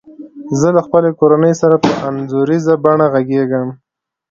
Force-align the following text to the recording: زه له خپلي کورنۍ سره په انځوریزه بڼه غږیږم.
زه 0.59 0.67
له 0.75 0.81
خپلي 0.87 1.09
کورنۍ 1.19 1.53
سره 1.61 1.75
په 1.83 1.91
انځوریزه 2.07 2.73
بڼه 2.83 3.05
غږیږم. 3.13 3.67